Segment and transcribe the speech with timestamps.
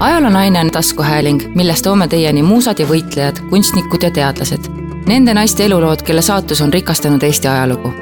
[0.00, 4.68] ajaloonaine on taskuhääling, milles toome teieni muusad ja võitlejad, kunstnikud ja teadlased.
[5.06, 7.92] Nende naiste elulood, kelle saatus on rikastanud Eesti ajalugu.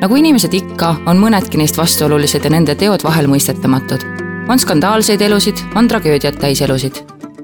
[0.00, 4.04] nagu inimesed ikka, on mõnedki neist vastuolulised ja nende teod vahel mõistetamatud.
[4.48, 7.02] on skandaalseid elusid, on tragöödiat täis elusid.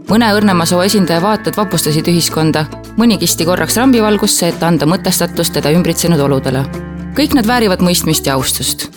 [0.08, 2.66] mõne õrnema soo esindaja vaated vapustasid ühiskonda,
[2.96, 6.64] mõni kisti korraks rambivalgusse, et anda mõtestatust teda ümbritsenud oludele.
[7.14, 8.90] kõik nad väärivad mõistmist ja austust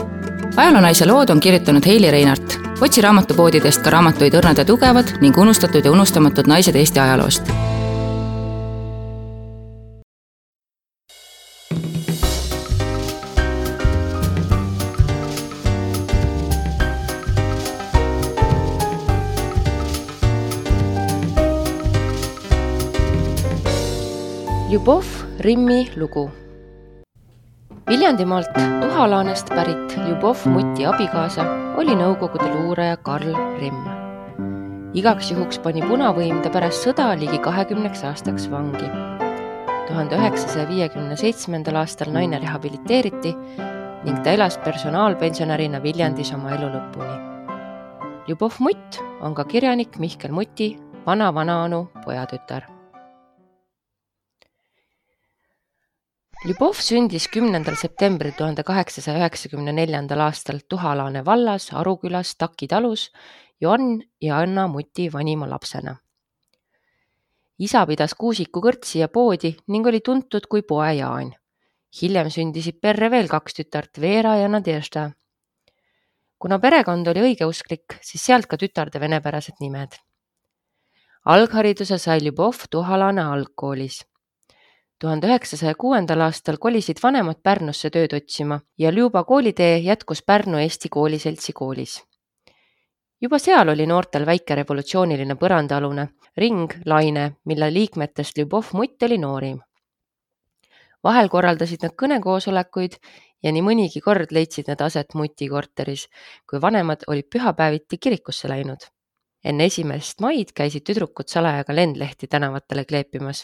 [0.58, 2.63] ajaloonaise lood on kirjutanud Heili Reinart.
[2.82, 7.48] Otsi raamatupoodidest ka raamatuid Õrnad ja tugevad ning unustatud ja unustamatud naised Eesti ajaloost.
[24.74, 25.06] Ljubov
[25.40, 26.32] Rimmi lugu
[27.90, 31.44] Viljandimaalt Tuhalaanest pärit Ljubov Muti abikaasa
[31.78, 33.90] oli Nõukogude luuraja Karl Rimm.
[34.96, 38.88] igaks juhuks pani punavõim ta pärast sõda ligi kahekümneks aastaks vangi.
[39.88, 43.36] tuhande üheksasaja viiekümne seitsmendal aastal naine rehabiliteeriti
[44.04, 47.18] ning ta elas personaalpensionärina Viljandis oma elu lõpuni.
[48.28, 52.64] Ljubov Mutt on ka kirjanik Mihkel Muti vana-vanaonu pojatütar
[56.44, 63.06] Ljubov sündis kümnendal septembril tuhande kaheksasaja üheksakümne neljandal aastal Tuhalaane vallas Arukülas Taki talus
[63.64, 65.96] Johann ja Anna Muti vanima lapsena.
[67.60, 71.32] isa pidas Kuusiku kõrtsi ja poodi ning oli tuntud kui poe Jaan.
[72.02, 75.12] hiljem sündisid perre veel kaks tütart, Veera ja Nadežda.
[76.40, 79.96] kuna perekond oli õigeusklik, siis sealt ka tütarde venepärased nimed.
[81.26, 84.04] alghariduse sai Ljubov Tuhalaane algkoolis
[85.04, 90.90] tuhande üheksasaja kuuendal aastal kolisid vanemad Pärnusse tööd otsima ja Ljuba koolitee jätkus Pärnu Eesti
[90.90, 91.96] Kooliseltsi koolis.
[93.22, 96.06] juba seal oli noortel väike revolutsiooniline põrandaalune
[96.38, 99.60] ring Laine, mille liikmetest Ljubov Mutt oli noorim.
[101.04, 102.96] vahel korraldasid nad kõnekoosolekuid
[103.44, 106.08] ja nii mõnigi kord leidsid need aset Muti korteris,
[106.50, 108.88] kui vanemad olid pühapäeviti kirikusse läinud.
[109.44, 113.44] enne esimest maid käisid tüdrukud salaja ka lendlehti tänavatele kleepimas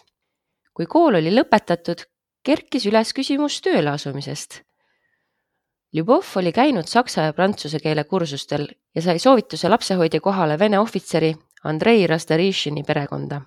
[0.79, 2.05] kui kool oli lõpetatud,
[2.47, 4.61] kerkis üles küsimus tööle asumisest.
[5.91, 8.63] Ljubov oli käinud saksa ja prantsuse keele kursustel
[8.95, 13.41] ja sai soovituse lapsehoidja kohale Vene ohvitseri Andrei Rastorishini perekonda.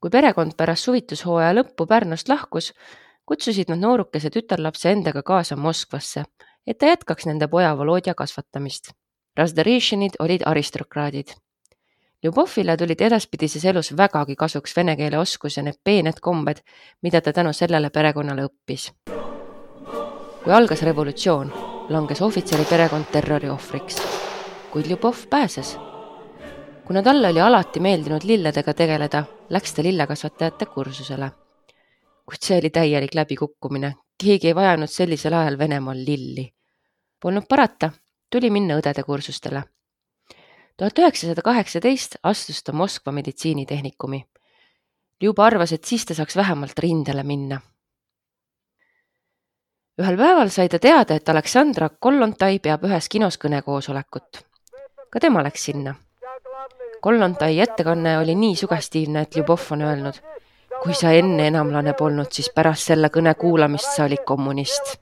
[0.00, 2.72] kui perekond pärast suvitushooaja lõppu Pärnust lahkus,
[3.24, 6.24] kutsusid nad noorukese tütarlapse endaga kaasa Moskvasse,
[6.66, 8.92] et ta jätkaks nende poja Volodja kasvatamist.
[9.36, 11.32] Rasdorishinid olid aristokraadid
[12.24, 16.58] Ljubovile tulid edaspidises elus vägagi kasuks vene keele oskus ja need peened kombed,
[17.02, 18.90] mida ta tänu sellele perekonnale õppis.
[20.42, 21.52] kui algas revolutsioon,
[21.88, 24.02] langes ohvitseri perekond terrori ohvriks,
[24.72, 25.78] kuid Ljubov pääses.
[26.84, 31.30] kuna talle oli alati meeldinud lilledega tegeleda, läks ta lillekasvatajate kursusele.
[32.26, 33.94] kuid see oli täielik läbikukkumine,
[34.24, 36.52] keegi ei vajanud sellisel ajal Venemaal lilli.
[37.22, 37.90] Polnud parata,
[38.30, 39.62] tuli minna õdede kursustele
[40.80, 44.24] tuhat üheksasada kaheksateist astus ta Moskva meditsiinitehnikumi.
[45.20, 47.60] Ljuba arvas, et siis ta saaks vähemalt rindele minna.
[50.00, 54.40] ühel päeval sai ta teada, et Aleksandra Kollontai peab ühes kinos kõnekoosolekut.
[55.10, 55.94] ka tema läks sinna.
[57.00, 60.16] Kollontai ettekanne oli nii sugestiivne, et Ljubov on öelnud,
[60.82, 64.96] kui sa enne enamlane polnud, siis pärast selle kõne kuulamist sa olid kommunist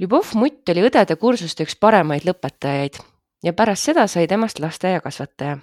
[0.00, 2.98] Ljubov Mutt oli õdede kursuste üks paremaid lõpetajaid
[3.46, 5.58] ja pärast seda sai temast lasteaiakasvataja.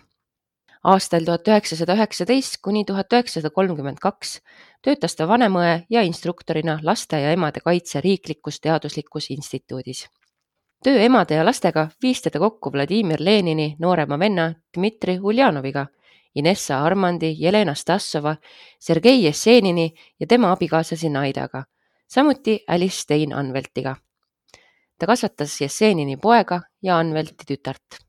[0.83, 4.39] aastal tuhat üheksasada üheksateist kuni tuhat üheksasada kolmkümmend kaks
[4.81, 10.07] töötas ta vanemõe ja instruktorina laste ja emade kaitse riiklikus teaduslikus instituudis.
[10.83, 15.87] töö emade ja lastega viis teda kokku Vladimir Lenini noorema venna Dmitri Uljanoviga
[16.35, 18.35] Inessa Armandi, Jelena Stassova,
[18.79, 21.63] Sergei Jessenini ja tema abikaasa Zinaidaga,
[22.13, 23.95] samuti Alice Stein Anveltiga.
[24.99, 27.99] ta kasvatas Jessenini poega ja Anvelti tütart.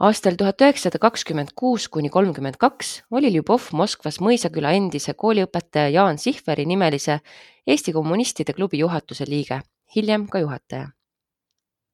[0.00, 6.18] aastal tuhat üheksasada kakskümmend kuus kuni kolmkümmend kaks oli Ljubov Moskvas Mõisaküla endise kooliõpetaja Jaan
[6.18, 7.20] Sihveri nimelise
[7.66, 9.60] Eesti Kommunistide Klubi juhatuse liige,
[9.96, 10.88] hiljem ka juhataja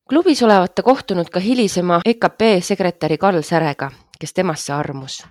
[0.08, 5.22] klubis olevat ta kohtunud ka hilisema EKP sekretäri Karl Särega, kes temasse armus.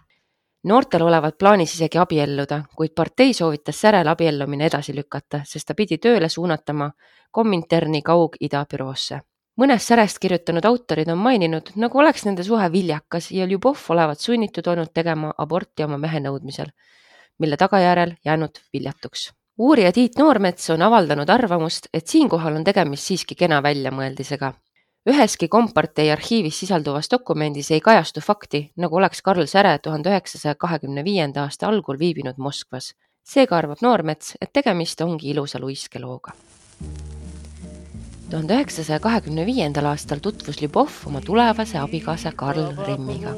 [0.63, 5.97] Noortel olevat plaanis isegi abielluda, kuid partei soovitas Särel abiellumine edasi lükata, sest ta pidi
[5.97, 6.91] tööle suunatama
[7.31, 9.21] Kominterni Kaug-Ida büroosse.
[9.61, 14.67] mõnest Särest kirjutanud autorid on maininud, nagu oleks nende suhe viljakas ja Ljubov olevat sunnitud
[14.67, 16.71] olnud tegema aborti oma mehe nõudmisel,
[17.39, 19.31] mille tagajärjel jäänud viljatuks
[19.61, 24.53] uurija Tiit Noormets on avaldanud arvamust, et siinkohal on tegemist siiski kena väljamõeldisega.
[25.09, 31.03] Üheski kompartei arhiivis sisalduvas dokumendis ei kajastu fakti, nagu oleks Karl Säre tuhande üheksasaja kahekümne
[31.03, 32.93] viienda aasta algul viibinud Moskvas.
[33.23, 36.33] seega arvab Noormets, et tegemist ongi ilusa luiskelooga
[38.31, 43.33] tuhande üheksasaja kahekümne viiendal aastal tutvus Ljubov oma tulevase abikaasa Karl Rimmiga.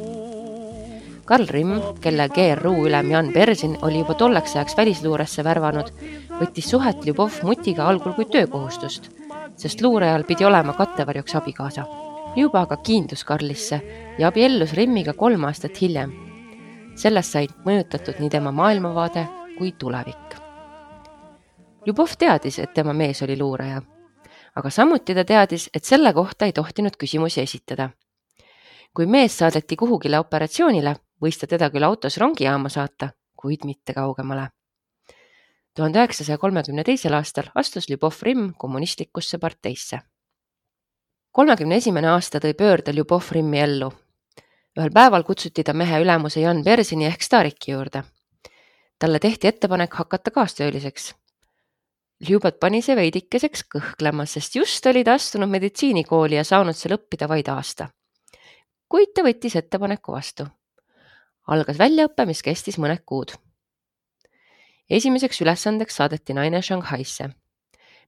[1.26, 5.90] Karl Rimm, kelle GRU ülem Jan Bersin oli juba tolleks ajaks välisluuresse värvanud,
[6.38, 9.10] võttis suhet Ljubov Mutiga algul kui töökohustust,
[9.56, 11.86] sest luurajal pidi olema kattevarjuks abikaasa.
[12.36, 13.82] Ljuba aga kiindus Karlisse
[14.18, 16.14] ja abiellus Rimmiga kolm aastat hiljem.
[16.96, 19.26] sellest said mõjutatud nii tema maailmavaade
[19.58, 20.36] kui tulevik.
[21.86, 23.82] Ljubov teadis, et tema mees oli luuraja,
[24.56, 27.90] aga samuti ta teadis, et selle kohta ei tohtinud küsimusi esitada
[28.94, 34.50] kui mees saadeti kuhugile operatsioonile, võis ta teda küll autos rongijaama saata, kuid mitte kaugemale.
[35.76, 40.00] Tuhande üheksasaja kolmekümne teisel aastal astus Ljubov Rimm kommunistlikusse parteisse.
[41.32, 43.92] kolmekümne esimene aasta tõi pöörde Ljubov Rimmi ellu.
[44.78, 48.04] ühel päeval kutsuti ta mehe ülemuse Jan Bersini ehk Stariki juurde.
[49.00, 51.14] talle tehti ettepanek hakata kaastööliseks
[52.30, 57.28] Ljubot pani see veidikeseks kõhklema, sest just oli ta astunud meditsiinikooli ja saanud seal õppida
[57.28, 57.90] vaid aasta.
[58.90, 60.48] kuid ta võttis ettepaneku vastu
[61.48, 63.34] algas väljaõpe, mis kestis mõned kuud.
[64.90, 67.30] Esimeseks ülesandeks saadeti naine Shanghaisse.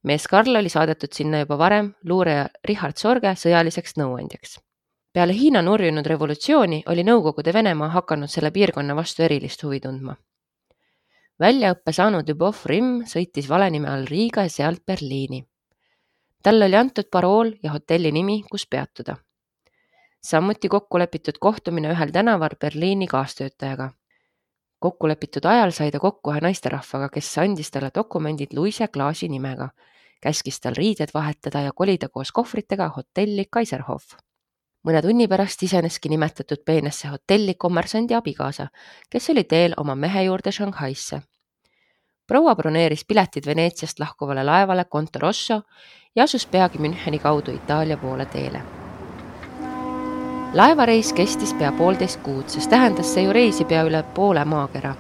[0.04, 4.60] mees Karl oli saadetud sinna juba varem luuraja Richard Sorge sõjaliseks nõuandjaks.
[5.13, 10.16] peale Hiina nurjunud revolutsiooni oli Nõukogude Venemaa hakanud selle piirkonna vastu erilist huvi tundma.
[11.39, 15.45] väljaõppe saanud Lubov Rimm sõitis valenime all Riiga ja sealt Berliini.
[16.44, 19.18] talle oli antud parool ja hotelli nimi, kus peatuda
[20.25, 23.89] samuti kokku lepitud kohtumine ühel tänaval Berliini kaastöötajaga.
[24.80, 29.69] Kokkulepitud ajal sai ta kokku ühe naisterahvaga, kes andis talle dokumendid Luise Klaasi nimega,
[30.22, 34.16] käskis tal riided vahetada ja kolida koos kohvritega hotelli Kaiserhof.
[34.86, 38.68] mõne tunni pärast siseneski nimetatud peenesse hotelli kommersandi abikaasa,
[39.10, 41.21] kes oli teel oma mehe juurde Shanghaisse.
[42.28, 45.62] Proua broneeris piletid Veneetsiast lahkuvale laevale Conto Rosso
[46.16, 48.84] ja asus peagi Müncheni kaudu Itaalia poole teele
[50.56, 54.94] laevareis kestis pea poolteist kuud, sest tähendas see ju reisi pea üle poole maakera.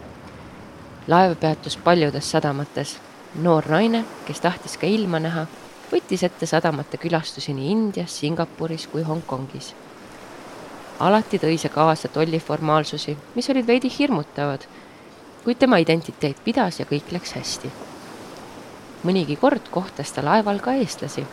[1.07, 2.97] laev peatus paljudes sadamates.
[3.35, 5.45] noor naine, kes tahtis ka ilma näha,
[5.91, 9.73] võttis ette sadamate külastusi nii Indias, Singapuris kui Hongkongis.
[10.99, 14.67] alati tõi see kaasa tolliformaalsusi, mis olid veidi hirmutavad,
[15.43, 17.71] kuid tema identiteet pidas ja kõik läks hästi.
[19.05, 21.25] mõnigi kord kohtas ta laeval ka eestlasi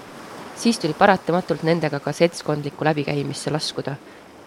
[0.56, 3.96] siis tuli paratamatult nendega ka seltskondlikku läbikäimisse laskuda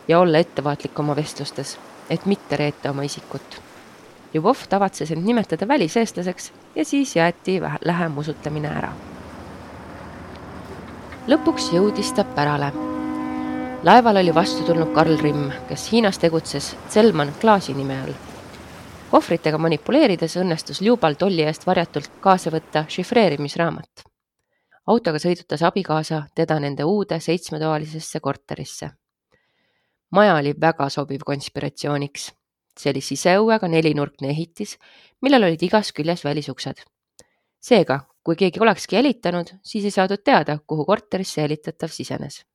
[0.07, 1.77] ja olla ettevaatlik oma vestlustes,
[2.09, 3.61] et mitte reeta oma isikut.
[4.33, 8.93] Ljubov tavatses end nimetada väliseestlaseks ja siis jäeti lähem usutamine ära.
[11.27, 12.71] lõpuks jõudis ta pärale.
[13.83, 18.13] laeval oli vastu tulnud Karl Rimm, kes Hiinas tegutses Zelman Klaasi nime all.
[19.11, 24.14] kohvritega manipuleerides õnnestus Ljubal tolli eest varjatult kaasa võtta šifreerimisraamat
[24.87, 28.89] autoga sõidutas abikaasa teda nende uude seitsmetoalisesse korterisse.
[30.11, 32.31] maja oli väga sobiv konspiratsiooniks.
[32.79, 34.77] see oli siseõuega nelinurkne ehitis,
[35.21, 36.81] millel olid igas küljes välisuksed.
[37.59, 42.45] seega, kui keegi olekski jälitanud, siis ei saadud teada, kuhu korterisse jälitatav sisenes.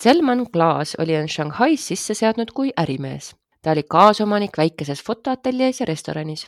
[0.00, 3.34] Selman Klaas oli end Shanghais sisse seadnud kui ärimees.
[3.62, 6.46] ta oli kaasomanik väikeses fotoateljees ja restoranis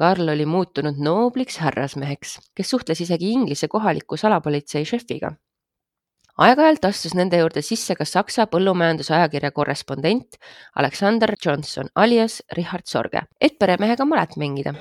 [0.00, 5.32] Karl oli muutunud noobliks härrasmeheks, kes suhtles isegi Inglise kohaliku salapolitsei šefiga.
[6.40, 10.38] aeg-ajalt astus nende juurde sisse ka Saksa põllumajandusajakirja korrespondent
[10.76, 14.74] Alexander Johnson alias Richard Sorge, et peremehega malet mängida.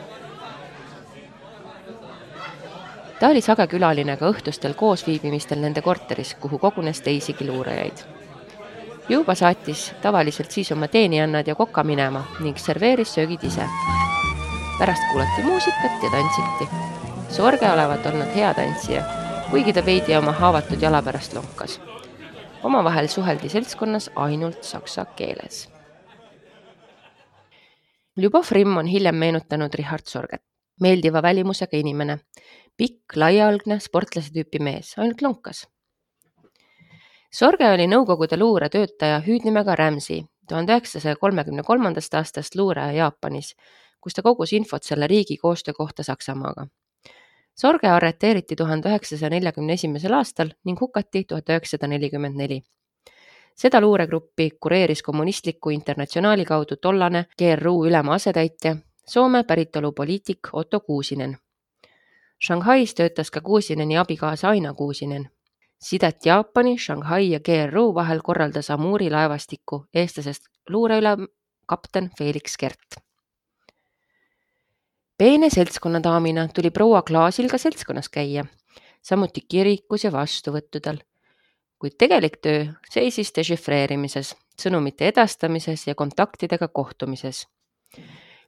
[3.19, 8.05] ta oli sage külaline ka õhtustel koosviibimistel nende korteris, kuhu kogunes teisigi luurajaid
[9.09, 13.67] juba saatis tavaliselt siis oma teenijannad ja koka minema ning serveeris söögid ise
[14.79, 16.75] pärast kuulati muusikat ja tantsiti.
[17.29, 19.03] Sorge olevat olnud hea tantsija,
[19.51, 21.81] kuigi ta veidi oma haavatud jala pärast lonkas.
[22.63, 25.69] omavahel suheldi seltskonnas ainult saksa keeles.
[28.17, 30.41] Ljubov Rimm on hiljem meenutanud Richard Sorget,
[30.81, 32.17] meeldiva välimusega inimene,
[32.77, 35.67] pikk, laiaalgne, sportlase tüüpi mees, ainult lonkas.
[37.31, 43.55] Sorge oli Nõukogude luuretöötaja hüüdnimega Ramsey, tuhande üheksasaja kolmekümne kolmandast aastast luuraja Jaapanis
[44.01, 46.67] kus ta kogus infot selle riigi koostöö kohta Saksamaaga.
[47.55, 52.61] Sorge arreteeriti tuhande üheksasaja neljakümne esimesel aastal ning hukati tuhat üheksasada nelikümmend neli.
[53.55, 58.75] seda luuregruppi kureeris kommunistliku internatsionaali kaudu tollane GRU ülema asetäitja,
[59.07, 61.37] Soome päritolu poliitik Otto Kuusinen,
[62.45, 65.29] Shanghais töötas ka Kuusineni abikaasa Aina Kuusinen.
[65.79, 71.27] sidet Jaapani, Shanghai ja GRU vahel korraldas Amuri laevastiku eestlasest luureülem
[71.65, 73.08] kapten Felix Kert.
[75.19, 78.45] Peene seltskonnadaamina tuli proua Klaasil ka seltskonnas käia,
[79.03, 81.03] samuti kirikus ja vastuvõttudel
[81.79, 87.45] kuid tegelik töö seisis dešifreerimises, sõnumite edastamises ja kontaktidega kohtumises.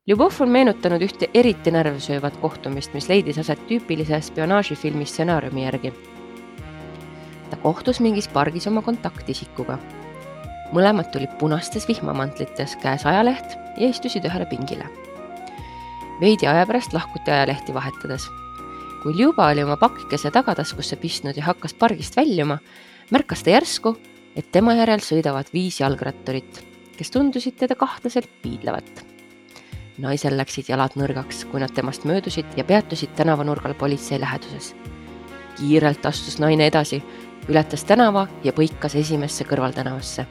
[0.07, 5.93] Ljubov on meenutanud ühte eriti närvsöövat kohtumist, mis leidis aset tüüpilise spionaažifilmi stsenaariumi järgi.
[7.49, 9.79] ta kohtus mingis pargis oma kontaktisikuga.
[10.73, 15.10] mõlemad tulid punastes vihmamantlites, käes ajaleht ja istusid ühele pingile.
[16.19, 18.29] Veidi aja pärast lahkuti ajalehti vahetades.
[19.03, 22.59] kui Ljuba oli oma pakikese tagataskusse pistnud ja hakkas pargist väljuma,
[23.11, 23.95] märkas ta järsku,
[24.35, 26.61] et tema järel sõidavad viis jalgratturit,
[26.97, 29.05] kes tundusid teda kahtlaselt piidlevat.
[29.97, 34.75] naisel läksid jalad nõrgaks, kui nad temast möödusid ja peatusid tänavanurgal politsei läheduses.
[35.57, 37.03] kiirelt astus naine edasi,
[37.49, 40.25] ületas tänava ja põikas esimesse kõrvaltänavasse.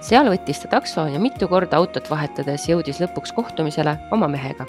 [0.00, 4.66] Seal võttis ta takso ja mitu korda autot vahetades jõudis lõpuks kohtumisele oma mehega.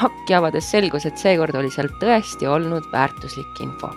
[0.00, 3.90] pakki avades selgus, et seekord oli seal tõesti olnud väärtuslik info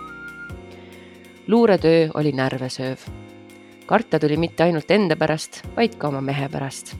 [1.46, 2.98] luuretöö oli närvesööv.
[3.86, 6.96] karta tuli mitte ainult enda pärast, vaid ka oma mehe pärast.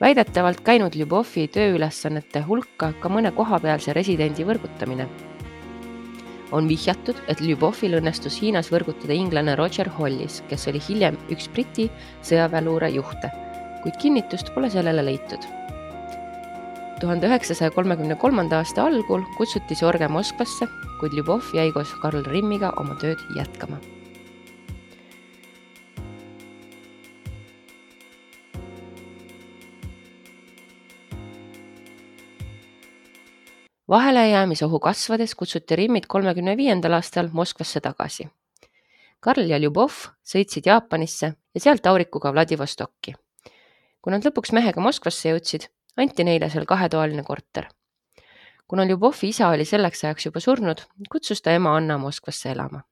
[0.00, 5.08] väidetavalt käinud Ljubovi tööülesannete hulka ka mõne kohapealse residendi võrgutamine.
[6.52, 11.90] On vihjatud, et Ljubovil õnnestus Hiinas võrgutada inglane Roger Hollis, kes oli hiljem üks Briti
[12.26, 13.32] sõjaväeluure juhte,
[13.84, 15.48] kuid kinnitust pole sellele leitud
[17.00, 20.68] tuhande üheksasaja kolmekümne kolmanda aasta algul kutsuti Sorge Moskvasse,
[21.00, 23.80] kuid Ljubov jäi koos Karl Rimmiga oma tööd jätkama.
[33.90, 38.28] Vahelejäämisohu kasvades kutsuti Rimmid kolmekümne viiendal aastal Moskvasse tagasi.
[39.20, 43.14] Karl ja Ljubov sõitsid Jaapanisse ja sealt aurikuga Vladivostokki.
[44.02, 45.66] kui nad lõpuks mehega Moskvasse jõudsid,
[45.96, 47.66] anti neile seal kahetoaline korter.
[48.68, 50.80] kuna Ljubovi isa oli selleks ajaks juba surnud,
[51.12, 52.82] kutsus ta ema Anna Moskvasse elama.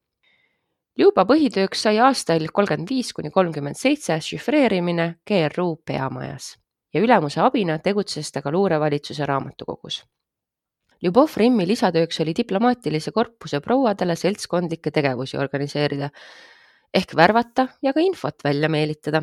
[0.99, 6.57] Ljuba põhitööks sai aastail kolmkümmend viis kuni kolmkümmend seitse šifreerimine GRU peamajas
[6.95, 10.05] ja ülemuse abina tegutses ta ka luurevalitsuse raamatukogus.
[11.03, 16.11] Ljubov Rimmi lisatööks oli diplomaatilise korpuse prouadele seltskondlikke tegevusi organiseerida
[16.95, 19.23] ehk värvata ja ka infot välja meelitada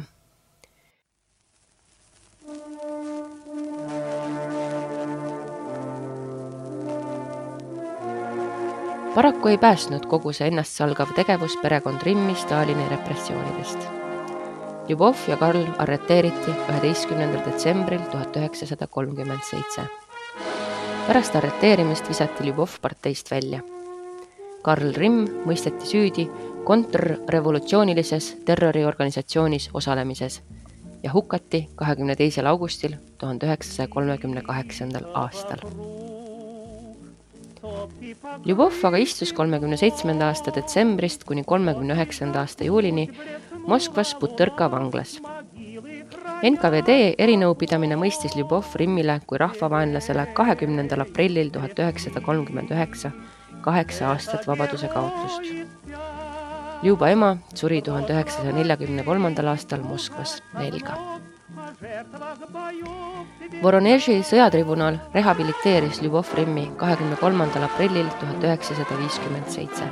[9.16, 13.88] paraku ei päästnud kogu see ennastsalgav tegevus perekond Rimmi Stalini repressioonidest.
[14.90, 19.88] Ljubov ja Karl arreteeriti üheteistkümnendal detsembril tuhat üheksasada kolmkümmend seitse.
[21.08, 23.60] Pärast arreteerimist visati Ljubov parteist välja.
[24.66, 26.26] Karl Rimm mõisteti süüdi
[26.66, 30.42] kontrrevolutsioonilises terroriorganisatsioonis osalemises
[31.04, 35.62] ja hukati kahekümne teisel augustil tuhande üheksasaja kolmekümne kaheksandal aastal
[38.46, 43.10] Ljubov aga istus kolmekümne seitsmenda aasta detsembrist kuni kolmekümne üheksanda aasta juulini
[43.68, 45.20] Moskvas Butõrka vanglas.
[46.46, 53.10] NKVD erinõupidamine mõistis Ljubov Rimmile kui rahvavaenlasele kahekümnendal aprillil tuhat üheksasada kolmkümmend üheksa
[53.66, 55.48] kaheksa aastat vabaduse kaotust.
[56.86, 61.00] Ljuba ema suri tuhande üheksasaja neljakümne kolmandal aastal Moskvas nälga
[63.64, 69.90] Voroneži sõjatribunal rehabiliteeris Ljubov Rimmi kahekümne kolmandal aprillil tuhat üheksasada viiskümmend seitse.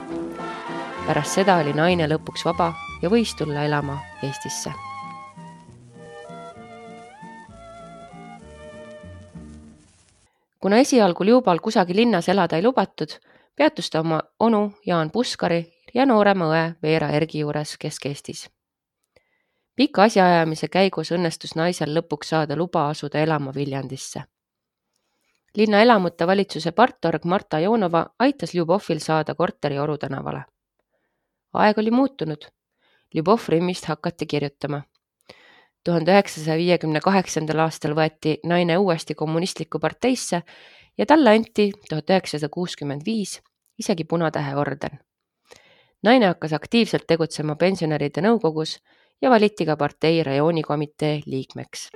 [1.07, 4.92] pärast seda oli naine lõpuks vaba ja võis tulla elama Eestisse.
[10.63, 13.19] Kuna esialgu Ljubal kusagil linnas elada ei lubatud,
[13.55, 18.47] peatus ta oma onu Jaan Puskari ja noorema õe Veera Ergi juures Kesk-Eestis
[19.75, 24.23] pika asjaajamise käigus õnnestus naisel lõpuks saada luba asuda elama Viljandisse.
[25.57, 30.43] linna elamute valitsuse partorg Marta Joonova aitas Ljubovil saada korteri Oru tänavale.
[31.53, 32.45] aeg oli muutunud.
[33.15, 34.81] Ljubov Rimmist hakati kirjutama.
[35.83, 40.43] Tuhande üheksasaja viiekümne kaheksandal aastal võeti naine uuesti kommunistlikku parteisse
[40.97, 43.41] ja talle anti tuhat üheksasada kuuskümmend viis
[43.79, 44.99] isegi Punatähe orden.
[46.03, 48.79] naine hakkas aktiivselt tegutsema pensionäride nõukogus
[49.21, 51.89] ja valiti ka partei rajoonikomitee liikmeks.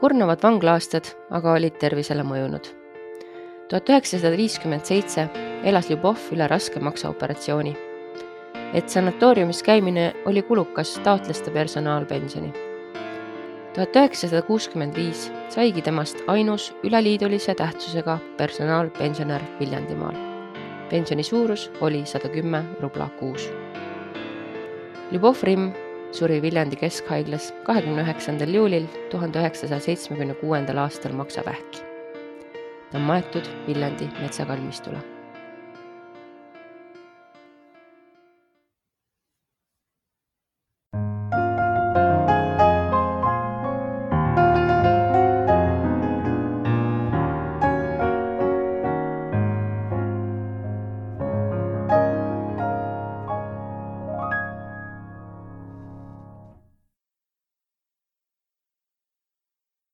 [0.00, 2.68] kurnavad vanglaaastad aga olid tervisele mõjunud.
[3.68, 5.28] tuhat üheksasada viiskümmend seitse
[5.64, 7.93] elas Ljubov üle raske maksaoperatsiooni.
[8.74, 12.52] Et sanatooriumis käimine oli kulukas, taotles ta personaalpensioni.
[13.74, 20.14] tuhat üheksasada kuuskümmend viis saigi temast ainus üleliidulise tähtsusega personaalpensionär Viljandimaal.
[20.90, 23.50] pensioni suurus oli sada kümme rubla kuus.
[25.12, 25.72] Ljubov Rimm
[26.12, 31.78] suri Viljandi Keskhaiglas kahekümne üheksandal juulil tuhande üheksasaja seitsmekümne kuuendal aastal maksavähki.
[32.90, 35.13] ta on maetud Viljandi metsakalmistule